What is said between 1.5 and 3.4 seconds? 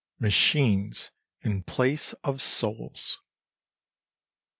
place of souls!